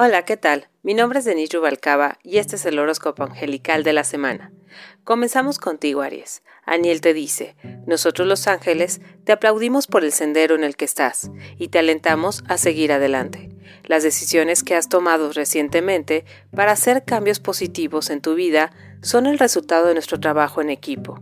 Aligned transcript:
Hola, 0.00 0.24
¿qué 0.24 0.36
tal? 0.36 0.68
Mi 0.84 0.94
nombre 0.94 1.18
es 1.18 1.24
Denise 1.24 1.56
Rubalcaba 1.56 2.20
y 2.22 2.38
este 2.38 2.54
es 2.54 2.64
el 2.66 2.78
horóscopo 2.78 3.24
angelical 3.24 3.82
de 3.82 3.92
la 3.92 4.04
semana. 4.04 4.52
Comenzamos 5.02 5.58
contigo, 5.58 6.02
Aries. 6.02 6.44
Aniel 6.64 7.00
te 7.00 7.14
dice, 7.14 7.56
nosotros 7.84 8.28
los 8.28 8.46
ángeles 8.46 9.00
te 9.24 9.32
aplaudimos 9.32 9.88
por 9.88 10.04
el 10.04 10.12
sendero 10.12 10.54
en 10.54 10.62
el 10.62 10.76
que 10.76 10.84
estás 10.84 11.32
y 11.56 11.66
te 11.66 11.80
alentamos 11.80 12.44
a 12.46 12.58
seguir 12.58 12.92
adelante. 12.92 13.48
Las 13.86 14.04
decisiones 14.04 14.62
que 14.62 14.76
has 14.76 14.88
tomado 14.88 15.32
recientemente 15.32 16.24
para 16.54 16.70
hacer 16.70 17.02
cambios 17.04 17.40
positivos 17.40 18.10
en 18.10 18.20
tu 18.20 18.36
vida 18.36 18.70
son 19.02 19.26
el 19.26 19.40
resultado 19.40 19.88
de 19.88 19.94
nuestro 19.94 20.20
trabajo 20.20 20.60
en 20.60 20.70
equipo. 20.70 21.20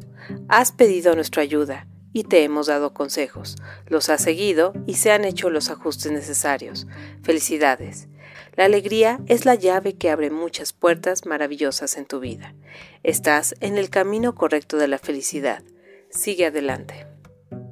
Has 0.50 0.72
pedido 0.72 1.14
nuestra 1.14 1.40
ayuda 1.40 1.86
y 2.12 2.24
te 2.24 2.44
hemos 2.44 2.66
dado 2.66 2.92
consejos. 2.92 3.56
Los 3.86 4.10
has 4.10 4.22
seguido 4.22 4.74
y 4.86 4.96
se 4.96 5.12
han 5.12 5.24
hecho 5.24 5.48
los 5.48 5.70
ajustes 5.70 6.12
necesarios. 6.12 6.86
Felicidades. 7.22 8.08
La 8.56 8.64
alegría 8.64 9.20
es 9.26 9.44
la 9.44 9.54
llave 9.54 9.96
que 9.96 10.10
abre 10.10 10.30
muchas 10.30 10.72
puertas 10.72 11.26
maravillosas 11.26 11.96
en 11.98 12.06
tu 12.06 12.20
vida. 12.20 12.54
Estás 13.02 13.54
en 13.60 13.76
el 13.76 13.90
camino 13.90 14.34
correcto 14.34 14.78
de 14.78 14.88
la 14.88 14.98
felicidad. 14.98 15.62
Sigue 16.08 16.46
adelante. 16.46 17.06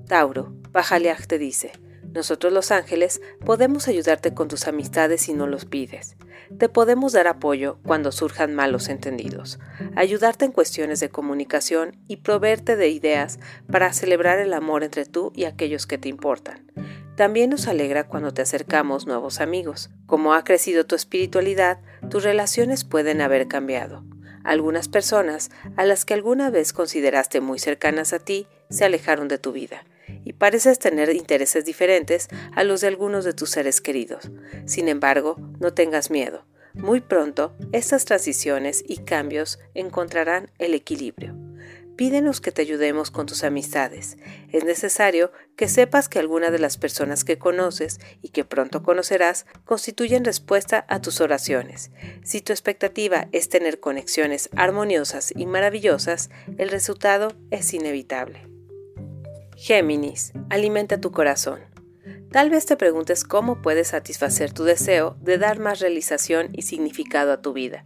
Tauro, 0.06 0.52
Bajaleaj 0.70 1.26
te 1.26 1.38
dice, 1.38 1.72
nosotros 2.14 2.52
los 2.52 2.70
ángeles 2.70 3.20
podemos 3.44 3.88
ayudarte 3.88 4.32
con 4.32 4.48
tus 4.48 4.66
amistades 4.66 5.22
si 5.22 5.34
no 5.34 5.46
los 5.46 5.64
pides. 5.64 6.16
Te 6.58 6.68
podemos 6.68 7.12
dar 7.12 7.26
apoyo 7.26 7.78
cuando 7.84 8.12
surjan 8.12 8.54
malos 8.54 8.88
entendidos, 8.88 9.58
ayudarte 9.96 10.44
en 10.44 10.52
cuestiones 10.52 11.00
de 11.00 11.08
comunicación 11.08 11.96
y 12.06 12.18
proveerte 12.18 12.76
de 12.76 12.88
ideas 12.88 13.40
para 13.70 13.92
celebrar 13.92 14.38
el 14.38 14.54
amor 14.54 14.84
entre 14.84 15.04
tú 15.04 15.32
y 15.34 15.44
aquellos 15.44 15.86
que 15.86 15.98
te 15.98 16.08
importan. 16.08 16.70
También 17.16 17.50
nos 17.50 17.68
alegra 17.68 18.08
cuando 18.08 18.32
te 18.32 18.42
acercamos 18.42 19.06
nuevos 19.06 19.40
amigos. 19.40 19.90
Como 20.06 20.34
ha 20.34 20.42
crecido 20.44 20.84
tu 20.84 20.94
espiritualidad, 20.96 21.80
tus 22.10 22.24
relaciones 22.24 22.84
pueden 22.84 23.20
haber 23.20 23.46
cambiado. 23.46 24.04
Algunas 24.42 24.88
personas, 24.88 25.50
a 25.76 25.84
las 25.84 26.04
que 26.04 26.14
alguna 26.14 26.50
vez 26.50 26.72
consideraste 26.72 27.40
muy 27.40 27.58
cercanas 27.58 28.12
a 28.12 28.18
ti, 28.18 28.46
se 28.68 28.84
alejaron 28.84 29.28
de 29.28 29.38
tu 29.38 29.52
vida, 29.52 29.84
y 30.24 30.32
pareces 30.32 30.78
tener 30.78 31.10
intereses 31.10 31.64
diferentes 31.64 32.28
a 32.54 32.64
los 32.64 32.80
de 32.80 32.88
algunos 32.88 33.24
de 33.24 33.34
tus 33.34 33.50
seres 33.50 33.80
queridos. 33.80 34.30
Sin 34.66 34.88
embargo, 34.88 35.36
no 35.60 35.74
tengas 35.74 36.10
miedo. 36.10 36.44
Muy 36.74 37.00
pronto, 37.00 37.54
estas 37.72 38.04
transiciones 38.04 38.82
y 38.86 38.98
cambios 38.98 39.60
encontrarán 39.74 40.50
el 40.58 40.74
equilibrio. 40.74 41.36
Pídenos 41.96 42.40
que 42.40 42.50
te 42.50 42.62
ayudemos 42.62 43.12
con 43.12 43.26
tus 43.26 43.44
amistades. 43.44 44.16
Es 44.50 44.64
necesario 44.64 45.30
que 45.56 45.68
sepas 45.68 46.08
que 46.08 46.18
algunas 46.18 46.50
de 46.50 46.58
las 46.58 46.76
personas 46.76 47.22
que 47.22 47.38
conoces 47.38 48.00
y 48.20 48.30
que 48.30 48.44
pronto 48.44 48.82
conocerás 48.82 49.46
constituyen 49.64 50.24
respuesta 50.24 50.84
a 50.88 51.00
tus 51.00 51.20
oraciones. 51.20 51.92
Si 52.24 52.40
tu 52.40 52.52
expectativa 52.52 53.28
es 53.30 53.48
tener 53.48 53.78
conexiones 53.78 54.50
armoniosas 54.56 55.32
y 55.36 55.46
maravillosas, 55.46 56.30
el 56.58 56.70
resultado 56.70 57.32
es 57.52 57.72
inevitable. 57.72 58.53
Géminis, 59.66 60.34
alimenta 60.50 61.00
tu 61.00 61.10
corazón. 61.10 61.60
Tal 62.30 62.50
vez 62.50 62.66
te 62.66 62.76
preguntes 62.76 63.24
cómo 63.24 63.62
puedes 63.62 63.88
satisfacer 63.88 64.52
tu 64.52 64.64
deseo 64.64 65.16
de 65.22 65.38
dar 65.38 65.58
más 65.58 65.80
realización 65.80 66.50
y 66.52 66.60
significado 66.60 67.32
a 67.32 67.40
tu 67.40 67.54
vida. 67.54 67.82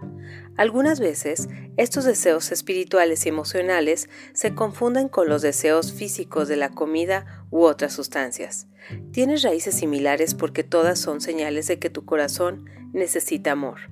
Algunas 0.56 0.98
veces, 0.98 1.46
estos 1.76 2.04
deseos 2.04 2.50
espirituales 2.50 3.24
y 3.24 3.28
emocionales 3.28 4.08
se 4.32 4.56
confunden 4.56 5.08
con 5.08 5.28
los 5.28 5.40
deseos 5.40 5.92
físicos 5.92 6.48
de 6.48 6.56
la 6.56 6.70
comida 6.70 7.46
u 7.52 7.62
otras 7.62 7.92
sustancias. 7.92 8.66
Tienes 9.12 9.42
raíces 9.44 9.76
similares 9.76 10.34
porque 10.34 10.64
todas 10.64 10.98
son 10.98 11.20
señales 11.20 11.68
de 11.68 11.78
que 11.78 11.90
tu 11.90 12.04
corazón 12.04 12.64
necesita 12.92 13.52
amor. 13.52 13.82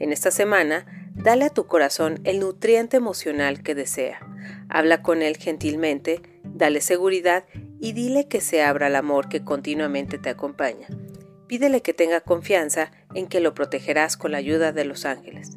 En 0.00 0.10
esta 0.10 0.32
semana, 0.32 1.12
dale 1.14 1.44
a 1.44 1.50
tu 1.50 1.68
corazón 1.68 2.18
el 2.24 2.40
nutriente 2.40 2.96
emocional 2.96 3.62
que 3.62 3.76
desea. 3.76 4.18
Habla 4.68 5.02
con 5.02 5.22
él 5.22 5.36
gentilmente, 5.36 6.20
dale 6.58 6.80
seguridad 6.80 7.44
y 7.80 7.92
dile 7.92 8.28
que 8.28 8.40
se 8.40 8.62
abra 8.62 8.88
al 8.88 8.96
amor 8.96 9.28
que 9.28 9.44
continuamente 9.44 10.18
te 10.18 10.28
acompaña. 10.28 10.88
Pídele 11.46 11.80
que 11.80 11.94
tenga 11.94 12.20
confianza 12.20 12.90
en 13.14 13.26
que 13.26 13.40
lo 13.40 13.54
protegerás 13.54 14.16
con 14.16 14.32
la 14.32 14.38
ayuda 14.38 14.72
de 14.72 14.84
los 14.84 15.06
ángeles. 15.06 15.56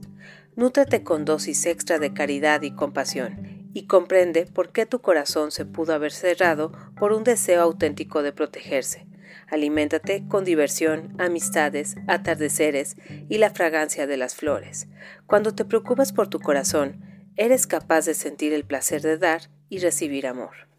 Nútrate 0.56 1.04
con 1.04 1.26
dosis 1.26 1.66
extra 1.66 2.00
de 2.00 2.14
caridad 2.14 2.62
y 2.62 2.72
compasión 2.72 3.70
y 3.74 3.88
comprende 3.88 4.46
por 4.46 4.72
qué 4.72 4.86
tu 4.86 5.02
corazón 5.02 5.52
se 5.52 5.66
pudo 5.66 5.94
haber 5.94 6.12
cerrado 6.12 6.72
por 6.98 7.12
un 7.12 7.24
deseo 7.24 7.62
auténtico 7.62 8.22
de 8.24 8.32
protegerse. 8.32 9.08
Aliméntate 9.48 10.26
con 10.28 10.46
diversión, 10.46 11.14
amistades, 11.20 11.96
atardeceres 12.08 12.96
y 13.28 13.38
la 13.38 13.50
fragancia 13.50 14.08
de 14.08 14.18
las 14.18 14.36
flores. 14.36 14.88
Cuando 15.26 15.54
te 15.54 15.66
preocupas 15.66 16.14
por 16.14 16.30
tu 16.30 16.40
corazón, 16.40 17.02
eres 17.36 17.68
capaz 17.68 18.06
de 18.06 18.14
sentir 18.14 18.54
el 18.54 18.66
placer 18.66 19.02
de 19.02 19.18
dar 19.18 19.50
y 19.68 19.80
recibir 19.80 20.28
amor. 20.28 20.71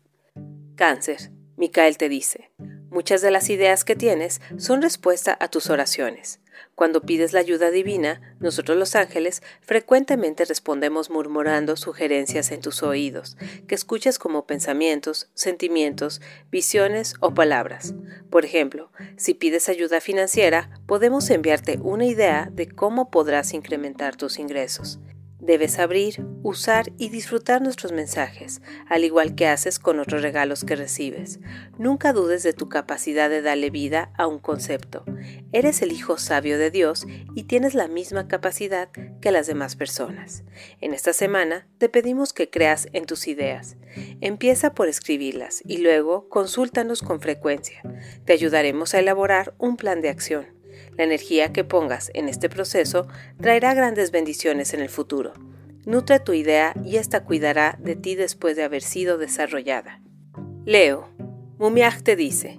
Cáncer. 0.77 1.31
Micael 1.57 1.99
te 1.99 2.09
dice, 2.09 2.51
muchas 2.91 3.21
de 3.21 3.31
las 3.31 3.51
ideas 3.51 3.85
que 3.85 3.95
tienes 3.95 4.41
son 4.57 4.81
respuesta 4.81 5.37
a 5.39 5.49
tus 5.49 5.69
oraciones. 5.69 6.41
Cuando 6.75 7.03
pides 7.03 7.33
la 7.33 7.41
ayuda 7.41 7.71
divina, 7.71 8.37
nosotros 8.41 8.79
los 8.79 8.97
ángeles 8.97 9.43
frecuentemente 9.61 10.45
respondemos 10.45 11.11
murmurando 11.11 11.77
sugerencias 11.77 12.51
en 12.51 12.61
tus 12.61 12.83
oídos, 12.83 13.37
que 13.69 13.75
escuchas 13.75 14.19
como 14.19 14.47
pensamientos, 14.47 15.31
sentimientos, 15.35 16.23
visiones 16.51 17.15
o 17.21 17.35
palabras. 17.35 17.95
Por 18.31 18.45
ejemplo, 18.45 18.91
si 19.17 19.35
pides 19.35 19.69
ayuda 19.69 20.01
financiera, 20.01 20.71
podemos 20.87 21.29
enviarte 21.31 21.79
una 21.83 22.07
idea 22.07 22.49
de 22.51 22.69
cómo 22.69 23.11
podrás 23.11 23.53
incrementar 23.53 24.17
tus 24.17 24.39
ingresos. 24.39 24.99
Debes 25.43 25.81
abrir, 25.81 26.25
usar 26.45 26.93
y 26.99 27.09
disfrutar 27.09 27.63
nuestros 27.63 27.91
mensajes, 27.91 28.63
al 28.89 29.03
igual 29.03 29.35
que 29.35 29.49
haces 29.49 29.81
con 29.81 29.99
otros 29.99 30.23
regalos 30.23 30.63
que 30.63 30.77
recibes. 30.77 31.41
Nunca 31.79 32.13
dudes 32.13 32.45
de 32.45 32.53
tu 32.53 32.69
capacidad 32.69 33.29
de 33.29 33.43
darle 33.43 33.71
vida 33.71 34.13
a 34.17 34.29
un 34.29 34.39
concepto. 34.39 35.05
Eres 35.51 35.83
el 35.83 35.91
Hijo 35.91 36.17
sabio 36.17 36.59
de 36.59 36.71
Dios 36.71 37.09
y 37.35 37.43
tienes 37.43 37.75
la 37.75 37.89
misma 37.89 38.29
capacidad 38.29 38.91
que 39.21 39.33
las 39.33 39.49
demás 39.49 39.75
personas. 39.75 40.45
En 40.81 40.95
esta 40.95 41.13
semana 41.13 41.67
te 41.79 41.89
pedimos 41.89 42.33
que 42.33 42.49
creas 42.49 42.87
en 42.93 43.05
tus 43.07 43.27
ideas. 43.27 43.77
Empieza 44.21 44.75
por 44.75 44.87
escribirlas 44.87 45.61
y 45.67 45.79
luego 45.79 46.29
consúltanos 46.29 47.03
con 47.03 47.21
frecuencia. 47.21 47.83
Te 48.25 48.33
ayudaremos 48.33 48.95
a 48.95 49.01
elaborar 49.01 49.57
un 49.59 49.77
plan 49.77 50.03
de 50.03 50.09
acción. 50.09 50.62
La 50.97 51.05
energía 51.05 51.53
que 51.53 51.65
pongas 51.65 52.11
en 52.15 52.29
este 52.29 52.49
proceso 52.49 53.07
traerá 53.41 53.75
grandes 53.75 54.11
bendiciones 54.11 54.75
en 54.75 54.81
el 54.81 54.89
futuro. 54.89 55.33
Nutre 55.85 56.21
tu 56.21 56.33
idea 56.33 56.75
y 56.85 56.97
ésta 56.97 57.25
cuidará 57.25 57.77
de 57.81 57.97
ti 57.97 58.15
después 58.15 58.57
de 58.57 58.63
haber 58.63 58.83
sido 58.83 59.19
desarrollada. 59.19 60.01
Leo, 60.65 61.09
Mumiaj 61.59 62.03
te 62.03 62.15
dice, 62.15 62.59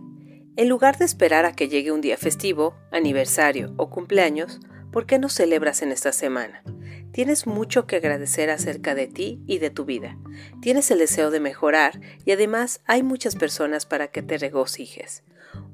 en 0.56 0.70
lugar 0.70 0.98
de 0.98 1.06
esperar 1.06 1.46
a 1.46 1.54
que 1.54 1.68
llegue 1.68 1.92
un 1.92 2.02
día 2.02 2.18
festivo, 2.18 2.76
aniversario 2.92 3.74
o 3.78 3.90
cumpleaños, 3.90 4.60
¿por 4.92 5.06
qué 5.06 5.20
no 5.20 5.30
celebras 5.30 5.82
en 5.82 5.92
esta 5.92 6.12
semana? 6.12 6.64
Tienes 7.12 7.48
mucho 7.48 7.88
que 7.88 7.96
agradecer 7.96 8.50
acerca 8.50 8.94
de 8.94 9.08
ti 9.08 9.42
y 9.48 9.60
de 9.60 9.70
tu 9.70 9.86
vida. 9.86 10.18
Tienes 10.62 10.92
el 10.92 11.00
deseo 11.00 11.32
de 11.32 11.40
mejorar 11.40 12.02
y 12.26 12.32
además 12.32 12.82
hay 12.86 13.04
muchas 13.04 13.36
personas 13.36 13.86
para 13.86 14.10
que 14.10 14.22
te 14.22 14.38
regocijes. 14.38 15.24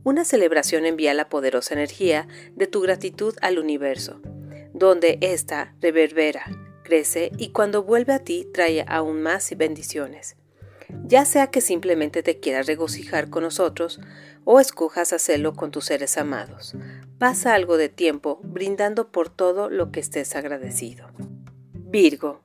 Una 0.03 0.25
celebración 0.25 0.85
envía 0.85 1.13
la 1.13 1.29
poderosa 1.29 1.73
energía 1.73 2.27
de 2.55 2.67
tu 2.67 2.81
gratitud 2.81 3.35
al 3.41 3.59
universo, 3.59 4.21
donde 4.73 5.17
ésta 5.21 5.75
reverbera, 5.81 6.45
crece 6.83 7.31
y 7.37 7.49
cuando 7.49 7.83
vuelve 7.83 8.13
a 8.13 8.19
ti 8.19 8.47
trae 8.53 8.85
aún 8.87 9.21
más 9.21 9.55
bendiciones. 9.55 10.35
Ya 11.05 11.25
sea 11.25 11.47
que 11.47 11.61
simplemente 11.61 12.23
te 12.23 12.39
quieras 12.39 12.65
regocijar 12.65 13.29
con 13.29 13.43
nosotros 13.43 13.99
o 14.43 14.59
escojas 14.59 15.13
hacerlo 15.13 15.53
con 15.53 15.69
tus 15.69 15.85
seres 15.85 16.17
amados, 16.17 16.75
pasa 17.19 17.53
algo 17.53 17.77
de 17.77 17.89
tiempo 17.89 18.39
brindando 18.43 19.11
por 19.11 19.29
todo 19.29 19.69
lo 19.69 19.91
que 19.91 19.99
estés 19.99 20.35
agradecido. 20.35 21.07
Virgo, 21.73 22.41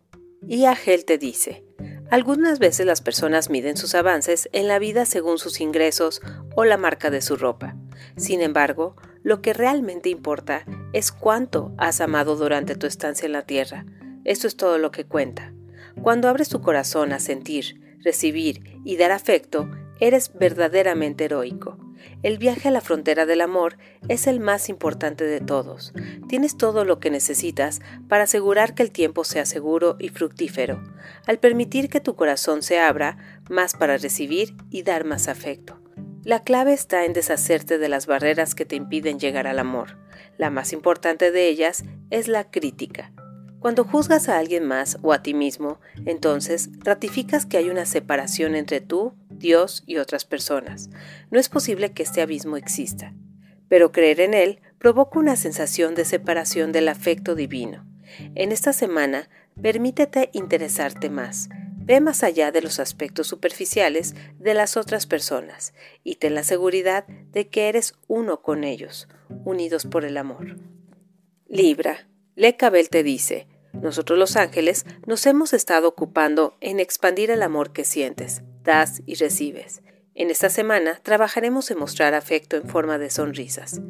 y 0.46 0.66
Agel 0.66 1.04
te 1.04 1.16
dice, 1.16 1.64
algunas 2.10 2.58
veces 2.58 2.86
las 2.86 3.00
personas 3.00 3.50
miden 3.50 3.76
sus 3.76 3.94
avances 3.94 4.48
en 4.52 4.68
la 4.68 4.78
vida 4.78 5.04
según 5.04 5.38
sus 5.38 5.60
ingresos 5.60 6.20
o 6.54 6.64
la 6.64 6.76
marca 6.76 7.10
de 7.10 7.22
su 7.22 7.36
ropa. 7.36 7.76
Sin 8.16 8.40
embargo, 8.40 8.96
lo 9.22 9.40
que 9.40 9.52
realmente 9.52 10.10
importa 10.10 10.64
es 10.92 11.10
cuánto 11.10 11.72
has 11.78 12.00
amado 12.00 12.36
durante 12.36 12.76
tu 12.76 12.86
estancia 12.86 13.26
en 13.26 13.32
la 13.32 13.42
tierra. 13.42 13.86
Esto 14.24 14.46
es 14.46 14.56
todo 14.56 14.78
lo 14.78 14.90
que 14.90 15.06
cuenta. 15.06 15.52
Cuando 16.02 16.28
abres 16.28 16.48
tu 16.48 16.60
corazón 16.60 17.12
a 17.12 17.20
sentir, 17.20 17.80
recibir 18.00 18.80
y 18.84 18.96
dar 18.96 19.10
afecto, 19.10 19.70
eres 19.98 20.32
verdaderamente 20.34 21.24
heroico. 21.24 21.78
El 22.22 22.38
viaje 22.38 22.68
a 22.68 22.70
la 22.70 22.80
frontera 22.80 23.26
del 23.26 23.40
amor 23.40 23.76
es 24.08 24.26
el 24.26 24.40
más 24.40 24.68
importante 24.68 25.24
de 25.24 25.40
todos. 25.40 25.92
Tienes 26.28 26.56
todo 26.56 26.84
lo 26.84 27.00
que 27.00 27.10
necesitas 27.10 27.80
para 28.08 28.24
asegurar 28.24 28.74
que 28.74 28.82
el 28.82 28.90
tiempo 28.90 29.24
sea 29.24 29.44
seguro 29.46 29.96
y 29.98 30.08
fructífero, 30.08 30.82
al 31.26 31.38
permitir 31.38 31.88
que 31.88 32.00
tu 32.00 32.14
corazón 32.14 32.62
se 32.62 32.78
abra 32.78 33.40
más 33.48 33.74
para 33.74 33.96
recibir 33.96 34.54
y 34.70 34.82
dar 34.82 35.04
más 35.04 35.28
afecto. 35.28 35.80
La 36.24 36.42
clave 36.42 36.72
está 36.72 37.04
en 37.04 37.12
deshacerte 37.12 37.76
de 37.76 37.88
las 37.88 38.06
barreras 38.06 38.54
que 38.54 38.64
te 38.64 38.76
impiden 38.76 39.18
llegar 39.18 39.46
al 39.46 39.58
amor. 39.58 39.98
La 40.38 40.48
más 40.48 40.72
importante 40.72 41.30
de 41.30 41.48
ellas 41.48 41.84
es 42.08 42.28
la 42.28 42.50
crítica. 42.50 43.12
Cuando 43.64 43.84
juzgas 43.84 44.28
a 44.28 44.38
alguien 44.38 44.64
más 44.66 44.98
o 45.02 45.12
a 45.14 45.22
ti 45.22 45.32
mismo, 45.32 45.80
entonces 46.04 46.68
ratificas 46.80 47.46
que 47.46 47.56
hay 47.56 47.70
una 47.70 47.86
separación 47.86 48.56
entre 48.56 48.82
tú, 48.82 49.14
Dios 49.38 49.82
y 49.86 49.98
otras 49.98 50.24
personas. 50.24 50.90
No 51.30 51.38
es 51.38 51.48
posible 51.48 51.92
que 51.92 52.02
este 52.02 52.22
abismo 52.22 52.56
exista. 52.56 53.14
Pero 53.68 53.92
creer 53.92 54.20
en 54.20 54.34
él 54.34 54.60
provoca 54.78 55.18
una 55.18 55.36
sensación 55.36 55.94
de 55.94 56.04
separación 56.04 56.72
del 56.72 56.88
afecto 56.88 57.34
divino. 57.34 57.86
En 58.34 58.52
esta 58.52 58.72
semana, 58.72 59.28
permítete 59.60 60.30
interesarte 60.32 61.10
más. 61.10 61.48
Ve 61.86 62.00
más 62.00 62.22
allá 62.22 62.50
de 62.50 62.62
los 62.62 62.80
aspectos 62.80 63.26
superficiales 63.26 64.14
de 64.38 64.54
las 64.54 64.76
otras 64.76 65.06
personas 65.06 65.74
y 66.02 66.16
ten 66.16 66.34
la 66.34 66.42
seguridad 66.42 67.06
de 67.06 67.48
que 67.48 67.68
eres 67.68 67.94
uno 68.06 68.40
con 68.40 68.64
ellos, 68.64 69.08
unidos 69.44 69.84
por 69.84 70.04
el 70.04 70.16
amor. 70.16 70.56
Libra, 71.46 72.08
Le 72.36 72.56
Cabel 72.56 72.88
te 72.88 73.02
dice, 73.02 73.48
nosotros 73.74 74.18
los 74.18 74.36
ángeles 74.36 74.86
nos 75.06 75.26
hemos 75.26 75.52
estado 75.52 75.88
ocupando 75.88 76.56
en 76.60 76.80
expandir 76.80 77.30
el 77.30 77.42
amor 77.42 77.72
que 77.72 77.84
sientes, 77.84 78.42
das 78.64 79.02
y 79.06 79.14
recibes. 79.14 79.82
En 80.16 80.30
esta 80.30 80.48
semana 80.48 81.00
trabajaremos 81.02 81.70
en 81.72 81.78
mostrar 81.78 82.14
afecto 82.14 82.56
en 82.56 82.68
forma 82.68 82.98
de 82.98 83.10
sonrisas. 83.10 83.80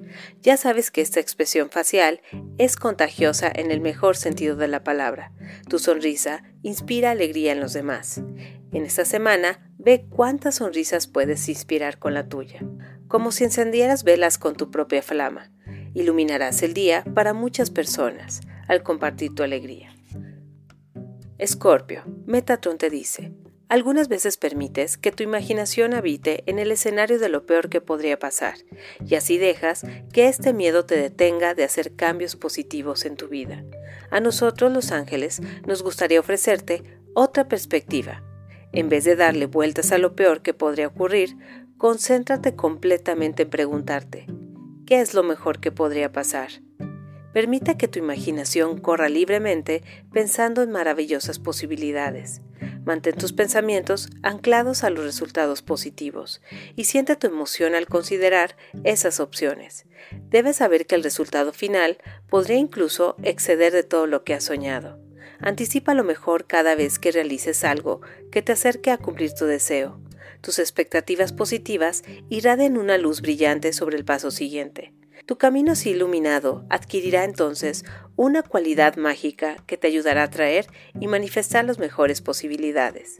Ya 0.41 0.56
sabes 0.56 0.91
que 0.91 1.03
esta 1.03 1.21
expresión 1.21 1.69
facial 1.69 2.23
es 2.56 2.76
contagiosa 2.76 3.53
en 3.55 3.71
el 3.71 3.81
mejor 3.81 4.17
sentido 4.17 4.56
de 4.56 4.69
la 4.69 4.82
palabra. 4.82 5.32
Tu 5.69 5.79
sonrisa 5.79 6.43
inspira 6.62 7.11
alegría 7.11 7.53
en 7.53 7.61
los 7.61 7.75
demás. 7.75 8.23
En 8.73 8.87
esta 8.87 9.05
semana 9.05 9.71
ve 9.76 10.06
cuántas 10.09 10.56
sonrisas 10.56 11.09
puedes 11.09 11.47
inspirar 11.50 11.99
con 11.99 12.15
la 12.15 12.26
tuya, 12.26 12.61
como 13.06 13.31
si 13.31 13.44
encendieras 13.44 14.03
velas 14.03 14.38
con 14.38 14.56
tu 14.56 14.71
propia 14.71 15.03
flama. 15.03 15.53
Iluminarás 15.93 16.62
el 16.62 16.73
día 16.73 17.05
para 17.15 17.35
muchas 17.35 17.71
personas 17.71 18.41
al 18.67 18.82
compartir 18.82 19.35
tu 19.35 19.43
alegría. 19.43 19.94
Escorpio, 21.37 22.03
Metatron 22.25 22.79
te 22.79 22.88
dice, 22.88 23.35
algunas 23.69 24.08
veces 24.08 24.37
permites 24.37 24.99
que 24.99 25.12
tu 25.12 25.22
imaginación 25.22 25.94
habite 25.94 26.44
en 26.46 26.58
el 26.58 26.70
escenario 26.70 27.19
de 27.19 27.28
lo 27.28 27.46
peor 27.46 27.69
que 27.69 27.81
podría 27.81 28.19
pasar, 28.19 28.56
y 29.05 29.14
así 29.14 29.38
dejas 29.38 29.84
que 30.12 30.28
este 30.28 30.52
miedo 30.52 30.84
te 30.84 30.96
detenga 30.96 31.55
de 31.55 31.64
hacer 31.64 31.94
cambios 31.96 32.37
positivos 32.37 33.05
en 33.05 33.16
tu 33.16 33.28
vida. 33.28 33.64
A 34.11 34.20
nosotros 34.20 34.72
los 34.72 34.93
ángeles 34.93 35.40
nos 35.66 35.82
gustaría 35.82 36.20
ofrecerte 36.20 36.82
otra 37.14 37.49
perspectiva. 37.49 38.22
En 38.72 38.88
vez 38.88 39.05
de 39.05 39.16
darle 39.16 39.46
vueltas 39.46 39.93
a 39.93 39.99
lo 39.99 40.14
peor 40.14 40.43
que 40.43 40.52
podría 40.52 40.88
ocurrir, 40.88 41.37
concéntrate 41.78 42.55
completamente 42.55 43.44
en 43.44 43.50
preguntarte, 43.50 44.26
¿qué 44.87 45.00
es 45.00 45.14
lo 45.14 45.22
mejor 45.22 45.61
que 45.61 45.72
podría 45.72 46.12
pasar? 46.12 46.50
Permita 47.32 47.76
que 47.76 47.88
tu 47.88 47.99
imaginación 47.99 48.78
corra 48.78 49.08
libremente 49.08 49.82
pensando 50.12 50.62
en 50.62 50.70
maravillosas 50.70 51.40
posibilidades. 51.40 52.43
Mantén 52.85 53.17
tus 53.17 53.33
pensamientos 53.33 54.11
anclados 54.23 54.85
a 54.85 54.91
los 54.91 55.05
resultados 55.05 55.63
positivos 55.63 56.43
y 56.77 56.85
siente 56.85 57.17
tu 57.17 57.27
emoción 57.27 57.75
al 57.75 57.87
considerar 57.87 58.57
esas 58.85 59.21
opciones. 59.21 59.87
Debes 60.31 60.57
saber 60.57 60.87
que 60.87 60.95
el 60.95 61.03
resultado 61.03 61.53
final 61.53 61.99
podría 62.29 62.59
incluso 62.59 63.17
exceder 63.23 63.73
de 63.73 63.85
todo 63.85 64.07
lo 64.07 64.23
que 64.23 64.35
has 64.35 64.45
soñado. 64.45 64.99
Anticipa 65.41 65.95
lo 65.95 66.05
mejor 66.05 66.47
cada 66.47 66.75
vez 66.75 66.99
que 66.99 67.13
realices 67.13 67.65
algo 67.65 68.01
que 68.31 68.43
te 68.43 68.53
acerque 68.53 68.91
a 68.91 68.99
cumplir 68.99 69.33
tu 69.35 69.47
deseo. 69.47 70.01
Tus 70.41 70.59
expectativas 70.59 71.33
positivas 71.33 72.03
irradian 72.29 72.77
una 72.77 72.99
luz 72.99 73.23
brillante 73.23 73.73
sobre 73.73 73.97
el 73.97 74.05
paso 74.05 74.31
siguiente. 74.31 74.93
Tu 75.26 75.38
camino 75.38 75.73
así 75.73 75.91
iluminado 75.91 76.67
adquirirá 76.69 77.25
entonces 77.25 77.85
una 78.15 78.43
cualidad 78.43 78.97
mágica 78.97 79.56
que 79.67 79.79
te 79.79 79.87
ayudará 79.87 80.21
a 80.21 80.26
atraer 80.26 80.67
y 81.00 81.06
manifestar 81.06 81.65
las 81.65 81.79
mejores 81.79 82.21
posibilidades. 82.21 83.19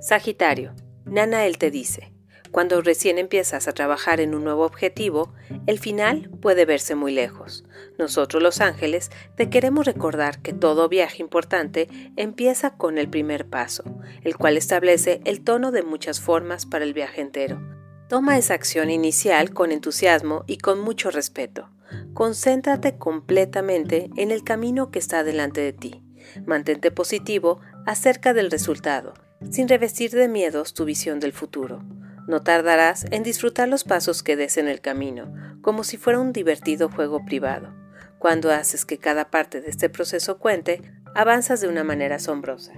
Sagitario, 0.00 0.74
Nana 1.06 1.46
él 1.46 1.56
te 1.56 1.70
dice, 1.70 2.12
cuando 2.50 2.80
recién 2.82 3.18
empiezas 3.18 3.66
a 3.66 3.72
trabajar 3.72 4.20
en 4.20 4.34
un 4.34 4.44
nuevo 4.44 4.64
objetivo, 4.64 5.32
el 5.66 5.78
final 5.78 6.30
puede 6.40 6.64
verse 6.64 6.94
muy 6.94 7.12
lejos. 7.12 7.64
Nosotros 7.98 8.42
los 8.42 8.60
ángeles 8.60 9.10
te 9.36 9.48
queremos 9.48 9.86
recordar 9.86 10.42
que 10.42 10.52
todo 10.52 10.88
viaje 10.88 11.22
importante 11.22 11.88
empieza 12.16 12.76
con 12.76 12.98
el 12.98 13.08
primer 13.08 13.48
paso, 13.48 13.84
el 14.22 14.36
cual 14.36 14.56
establece 14.56 15.20
el 15.24 15.42
tono 15.44 15.70
de 15.70 15.82
muchas 15.82 16.20
formas 16.20 16.66
para 16.66 16.84
el 16.84 16.94
viaje 16.94 17.20
entero. 17.20 17.85
Toma 18.08 18.38
esa 18.38 18.54
acción 18.54 18.90
inicial 18.90 19.52
con 19.52 19.72
entusiasmo 19.72 20.44
y 20.46 20.58
con 20.58 20.80
mucho 20.80 21.10
respeto. 21.10 21.70
Concéntrate 22.14 22.98
completamente 22.98 24.10
en 24.16 24.30
el 24.30 24.44
camino 24.44 24.90
que 24.90 25.00
está 25.00 25.24
delante 25.24 25.60
de 25.60 25.72
ti. 25.72 26.02
Mantente 26.44 26.92
positivo 26.92 27.60
acerca 27.84 28.32
del 28.32 28.50
resultado, 28.50 29.14
sin 29.50 29.68
revestir 29.68 30.12
de 30.12 30.28
miedos 30.28 30.72
tu 30.72 30.84
visión 30.84 31.18
del 31.18 31.32
futuro. 31.32 31.82
No 32.28 32.42
tardarás 32.42 33.06
en 33.10 33.24
disfrutar 33.24 33.68
los 33.68 33.82
pasos 33.82 34.22
que 34.22 34.36
des 34.36 34.56
en 34.56 34.68
el 34.68 34.80
camino, 34.80 35.32
como 35.60 35.82
si 35.82 35.96
fuera 35.96 36.20
un 36.20 36.32
divertido 36.32 36.88
juego 36.88 37.24
privado. 37.24 37.74
Cuando 38.18 38.52
haces 38.52 38.84
que 38.84 38.98
cada 38.98 39.30
parte 39.30 39.60
de 39.60 39.70
este 39.70 39.88
proceso 39.88 40.38
cuente, 40.38 40.80
avanzas 41.14 41.60
de 41.60 41.68
una 41.68 41.82
manera 41.82 42.16
asombrosa. 42.16 42.72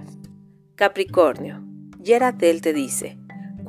Capricornio. 0.75 1.63
Yeratel 2.01 2.61
te 2.61 2.73
dice, 2.73 3.18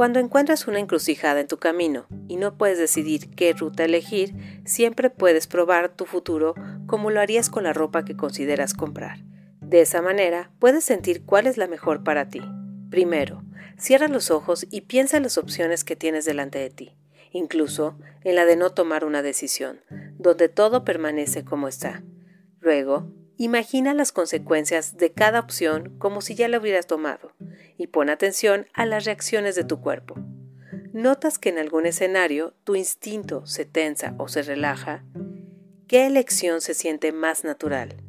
cuando 0.00 0.19
encuentras 0.19 0.67
una 0.67 0.79
encrucijada 0.79 1.41
en 1.41 1.47
tu 1.47 1.58
camino 1.58 2.06
y 2.26 2.37
no 2.37 2.56
puedes 2.56 2.79
decidir 2.79 3.29
qué 3.35 3.52
ruta 3.52 3.85
elegir, 3.85 4.32
siempre 4.64 5.11
puedes 5.11 5.47
probar 5.47 5.94
tu 5.94 6.06
futuro 6.06 6.55
como 6.87 7.11
lo 7.11 7.20
harías 7.20 7.50
con 7.50 7.64
la 7.64 7.75
ropa 7.75 8.06
que 8.06 8.17
consideras 8.17 8.73
comprar. 8.73 9.19
De 9.61 9.82
esa 9.82 10.00
manera, 10.00 10.52
puedes 10.58 10.85
sentir 10.85 11.26
cuál 11.26 11.47
es 11.47 11.58
la 11.58 11.67
mejor 11.67 12.02
para 12.02 12.31
ti. 12.31 12.41
Primero, 12.88 13.43
cierra 13.76 14.08
los 14.08 14.31
ojos 14.31 14.67
y 14.70 14.81
piensa 14.81 15.19
en 15.19 15.25
las 15.25 15.37
opciones 15.37 15.85
que 15.85 15.97
tienes 15.97 16.25
delante 16.25 16.58
de 16.58 16.70
ti, 16.70 16.97
incluso 17.31 17.99
en 18.25 18.37
la 18.37 18.47
de 18.47 18.56
no 18.56 18.70
tomar 18.70 19.05
una 19.05 19.20
decisión, 19.20 19.82
donde 20.17 20.49
todo 20.49 20.82
permanece 20.82 21.44
como 21.44 21.69
está. 21.69 22.02
Luego, 22.61 23.12
Imagina 23.42 23.94
las 23.94 24.12
consecuencias 24.12 24.98
de 24.98 25.12
cada 25.12 25.40
opción 25.40 25.96
como 25.96 26.20
si 26.20 26.34
ya 26.34 26.46
la 26.46 26.58
hubieras 26.58 26.87
tomado 26.87 27.32
y 27.78 27.87
pon 27.87 28.10
atención 28.10 28.66
a 28.75 28.84
las 28.84 29.06
reacciones 29.06 29.54
de 29.54 29.64
tu 29.64 29.81
cuerpo. 29.81 30.16
¿Notas 30.92 31.38
que 31.38 31.48
en 31.48 31.56
algún 31.56 31.87
escenario 31.87 32.52
tu 32.64 32.76
instinto 32.76 33.47
se 33.47 33.64
tensa 33.64 34.14
o 34.18 34.28
se 34.28 34.42
relaja? 34.42 35.06
¿Qué 35.88 36.06
elección 36.06 36.61
se 36.61 36.75
siente 36.75 37.12
más 37.12 37.42
natural? 37.42 38.02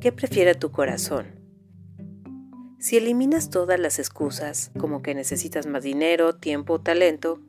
¿Qué 0.00 0.10
prefiere 0.10 0.56
tu 0.56 0.72
corazón? 0.72 1.38
Si 2.80 2.96
eliminas 2.96 3.50
todas 3.50 3.78
las 3.78 4.00
excusas, 4.00 4.72
como 4.76 5.00
que 5.00 5.14
necesitas 5.14 5.66
más 5.66 5.84
dinero, 5.84 6.34
tiempo 6.34 6.72
o 6.72 6.80
talento, 6.80 7.40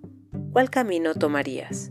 ¿cuál 0.52 0.70
camino 0.70 1.16
tomarías? 1.16 1.90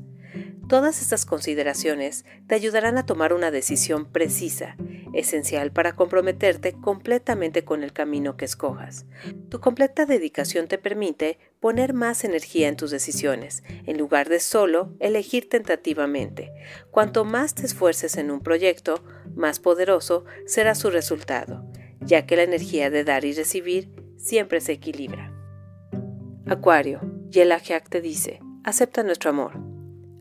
Todas 0.68 1.00
estas 1.00 1.26
consideraciones 1.26 2.24
te 2.46 2.54
ayudarán 2.56 2.96
a 2.96 3.06
tomar 3.06 3.32
una 3.32 3.52
decisión 3.52 4.04
precisa, 4.04 4.76
esencial 5.12 5.72
para 5.72 5.94
comprometerte 5.94 6.72
completamente 6.72 7.64
con 7.64 7.82
el 7.82 7.92
camino 7.92 8.36
que 8.36 8.44
escojas. 8.44 9.06
Tu 9.48 9.60
completa 9.60 10.06
dedicación 10.06 10.68
te 10.68 10.78
permite 10.78 11.38
poner 11.60 11.94
más 11.94 12.24
energía 12.24 12.68
en 12.68 12.76
tus 12.76 12.90
decisiones, 12.90 13.62
en 13.68 13.98
lugar 13.98 14.28
de 14.28 14.40
solo 14.40 14.94
elegir 15.00 15.48
tentativamente. 15.48 16.52
Cuanto 16.90 17.24
más 17.24 17.54
te 17.54 17.66
esfuerces 17.66 18.16
en 18.16 18.30
un 18.30 18.40
proyecto, 18.40 19.02
más 19.34 19.58
poderoso 19.58 20.24
será 20.46 20.74
su 20.74 20.90
resultado, 20.90 21.64
ya 22.00 22.26
que 22.26 22.36
la 22.36 22.42
energía 22.42 22.90
de 22.90 23.04
dar 23.04 23.24
y 23.24 23.32
recibir 23.32 23.90
siempre 24.16 24.60
se 24.60 24.72
equilibra. 24.72 25.32
Acuario, 26.46 27.00
Yelajiak 27.30 27.88
te 27.88 28.00
dice, 28.00 28.40
acepta 28.62 29.02
nuestro 29.02 29.30
amor 29.30 29.65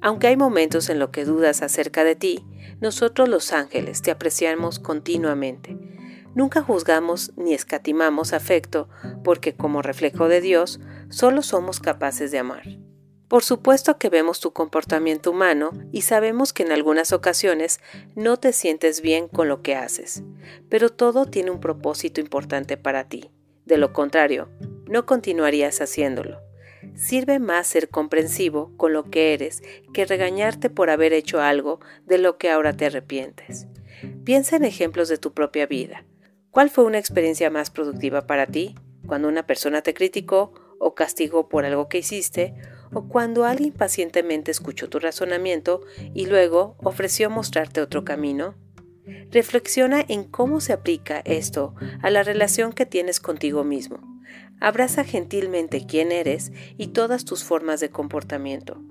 aunque 0.05 0.27
hay 0.27 0.38
momentos 0.38 0.91
en 0.91 1.00
los 1.00 1.09
que 1.09 1.25
dudas 1.25 1.63
acerca 1.63 2.03
de 2.03 2.15
ti, 2.15 2.45
nosotros 2.79 3.27
los 3.27 3.51
ángeles 3.51 4.03
te 4.03 4.12
apreciamos 4.12 4.77
continuamente. 4.77 5.79
Nunca 6.35 6.62
juzgamos 6.62 7.31
ni 7.38 7.55
escatimamos 7.55 8.31
afecto 8.31 8.88
porque 9.24 9.55
como 9.55 9.81
reflejo 9.81 10.27
de 10.27 10.41
Dios 10.41 10.79
solo 11.09 11.41
somos 11.41 11.79
capaces 11.79 12.29
de 12.29 12.38
amar. 12.38 12.77
Por 13.27 13.43
supuesto 13.43 13.97
que 13.97 14.09
vemos 14.09 14.39
tu 14.39 14.53
comportamiento 14.53 15.31
humano 15.31 15.71
y 15.91 16.03
sabemos 16.03 16.53
que 16.53 16.62
en 16.62 16.71
algunas 16.71 17.12
ocasiones 17.12 17.79
no 18.13 18.38
te 18.38 18.53
sientes 18.53 19.01
bien 19.01 19.27
con 19.27 19.47
lo 19.47 19.63
que 19.63 19.74
haces, 19.74 20.21
pero 20.69 20.91
todo 20.91 21.25
tiene 21.25 21.50
un 21.50 21.59
propósito 21.59 22.21
importante 22.21 22.77
para 22.77 23.09
ti. 23.09 23.31
De 23.65 23.79
lo 23.79 23.91
contrario, 23.91 24.50
no 24.88 25.07
continuarías 25.07 25.81
haciéndolo. 25.81 26.44
Sirve 26.95 27.39
más 27.39 27.67
ser 27.67 27.89
comprensivo 27.89 28.71
con 28.77 28.93
lo 28.93 29.09
que 29.09 29.33
eres 29.33 29.63
que 29.93 30.05
regañarte 30.05 30.69
por 30.69 30.89
haber 30.89 31.13
hecho 31.13 31.41
algo 31.41 31.79
de 32.05 32.17
lo 32.17 32.37
que 32.37 32.49
ahora 32.49 32.73
te 32.73 32.85
arrepientes. 32.85 33.67
Piensa 34.23 34.55
en 34.55 34.65
ejemplos 34.65 35.09
de 35.09 35.17
tu 35.17 35.33
propia 35.33 35.65
vida. 35.65 36.05
¿Cuál 36.51 36.69
fue 36.69 36.83
una 36.83 36.99
experiencia 36.99 37.49
más 37.49 37.69
productiva 37.69 38.27
para 38.27 38.47
ti? 38.47 38.75
Cuando 39.07 39.27
una 39.27 39.45
persona 39.45 39.81
te 39.81 39.93
criticó 39.93 40.53
o 40.79 40.95
castigó 40.95 41.49
por 41.49 41.65
algo 41.65 41.89
que 41.89 41.99
hiciste, 41.99 42.53
o 42.93 43.07
cuando 43.07 43.45
alguien 43.45 43.73
pacientemente 43.73 44.51
escuchó 44.51 44.89
tu 44.89 44.99
razonamiento 44.99 45.81
y 46.13 46.27
luego 46.27 46.75
ofreció 46.81 47.29
mostrarte 47.29 47.81
otro 47.81 48.05
camino? 48.05 48.55
Reflexiona 49.31 50.03
en 50.07 50.23
cómo 50.23 50.61
se 50.61 50.73
aplica 50.73 51.21
esto 51.25 51.75
a 52.01 52.09
la 52.09 52.23
relación 52.23 52.73
que 52.73 52.85
tienes 52.85 53.19
contigo 53.19 53.63
mismo. 53.63 54.14
Abraza 54.60 55.03
gentilmente 55.03 55.86
quién 55.86 56.12
eres 56.12 56.51
y 56.77 56.88
todas 56.88 57.25
tus 57.25 57.44
formas 57.44 57.79
de 57.79 57.89
comportamiento. 57.89 58.82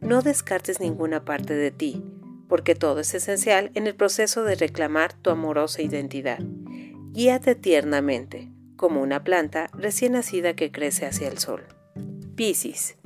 No 0.00 0.22
descartes 0.22 0.80
ninguna 0.80 1.24
parte 1.24 1.54
de 1.54 1.70
ti, 1.70 2.04
porque 2.48 2.74
todo 2.74 3.00
es 3.00 3.14
esencial 3.14 3.70
en 3.74 3.86
el 3.86 3.94
proceso 3.94 4.44
de 4.44 4.54
reclamar 4.54 5.14
tu 5.14 5.30
amorosa 5.30 5.82
identidad. 5.82 6.38
Guíate 7.12 7.54
tiernamente, 7.54 8.50
como 8.76 9.00
una 9.00 9.24
planta 9.24 9.68
recién 9.72 10.12
nacida 10.12 10.54
que 10.54 10.70
crece 10.70 11.06
hacia 11.06 11.28
el 11.28 11.38
sol. 11.38 11.64
Piscis. 12.36 12.96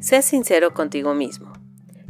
Sé 0.00 0.22
sincero 0.22 0.72
contigo 0.72 1.14
mismo. 1.14 1.52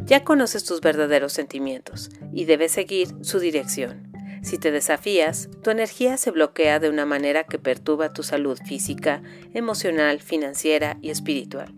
Ya 0.05 0.23
conoces 0.23 0.65
tus 0.65 0.81
verdaderos 0.81 1.33
sentimientos 1.33 2.11
y 2.33 2.45
debes 2.45 2.73
seguir 2.73 3.09
su 3.23 3.41
dirección. 3.41 4.06
Si 4.47 4.59
te 4.59 4.71
desafías, 4.71 5.49
tu 5.65 5.71
energía 5.71 6.17
se 6.17 6.31
bloquea 6.31 6.79
de 6.79 6.89
una 6.89 7.05
manera 7.05 7.43
que 7.43 7.59
perturba 7.59 8.13
tu 8.13 8.23
salud 8.23 8.57
física, 8.65 9.21
emocional, 9.55 10.21
financiera 10.21 10.99
y 11.03 11.11
espiritual. 11.11 11.75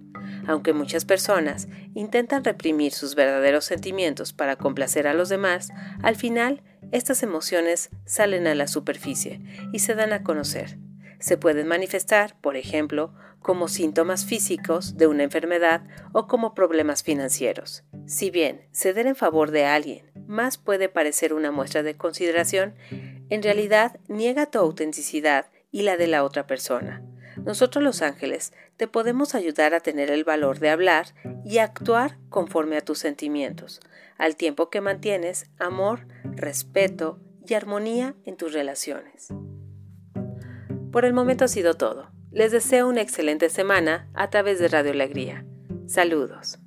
Aunque 0.46 0.74
muchas 0.74 1.06
personas 1.06 1.66
intentan 1.94 2.44
reprimir 2.44 2.92
sus 2.92 3.14
verdaderos 3.14 3.64
sentimientos 3.64 4.34
para 4.34 4.56
complacer 4.56 5.06
a 5.06 5.14
los 5.14 5.30
demás, 5.30 5.70
al 6.02 6.16
final 6.16 6.62
estas 6.92 7.22
emociones 7.22 7.88
salen 8.04 8.46
a 8.46 8.54
la 8.54 8.68
superficie 8.68 9.40
y 9.72 9.78
se 9.78 9.94
dan 9.94 10.12
a 10.12 10.22
conocer. 10.22 10.76
Se 11.18 11.36
pueden 11.36 11.66
manifestar, 11.66 12.36
por 12.40 12.56
ejemplo, 12.56 13.12
como 13.40 13.68
síntomas 13.68 14.24
físicos 14.24 14.96
de 14.96 15.06
una 15.06 15.22
enfermedad 15.22 15.82
o 16.12 16.26
como 16.26 16.54
problemas 16.54 17.02
financieros. 17.02 17.84
Si 18.06 18.30
bien 18.30 18.66
ceder 18.72 19.06
en 19.06 19.16
favor 19.16 19.50
de 19.50 19.64
alguien 19.64 20.10
más 20.26 20.58
puede 20.58 20.88
parecer 20.88 21.32
una 21.32 21.50
muestra 21.50 21.82
de 21.82 21.96
consideración, 21.96 22.74
en 23.30 23.42
realidad 23.42 23.98
niega 24.08 24.46
tu 24.46 24.58
autenticidad 24.58 25.46
y 25.70 25.82
la 25.82 25.96
de 25.96 26.06
la 26.06 26.24
otra 26.24 26.46
persona. 26.46 27.02
Nosotros 27.44 27.82
los 27.82 28.02
ángeles 28.02 28.52
te 28.76 28.88
podemos 28.88 29.34
ayudar 29.34 29.74
a 29.74 29.80
tener 29.80 30.10
el 30.10 30.24
valor 30.24 30.58
de 30.58 30.70
hablar 30.70 31.14
y 31.44 31.58
actuar 31.58 32.18
conforme 32.28 32.76
a 32.76 32.80
tus 32.80 32.98
sentimientos, 32.98 33.80
al 34.18 34.36
tiempo 34.36 34.70
que 34.70 34.80
mantienes 34.80 35.46
amor, 35.58 36.06
respeto 36.24 37.20
y 37.46 37.54
armonía 37.54 38.14
en 38.24 38.36
tus 38.36 38.52
relaciones. 38.52 39.28
Por 40.92 41.04
el 41.04 41.12
momento 41.12 41.44
ha 41.44 41.48
sido 41.48 41.74
todo. 41.74 42.10
Les 42.30 42.52
deseo 42.52 42.88
una 42.88 43.02
excelente 43.02 43.48
semana 43.48 44.08
a 44.14 44.30
través 44.30 44.58
de 44.58 44.68
Radio 44.68 44.92
Alegría. 44.92 45.44
Saludos. 45.86 46.58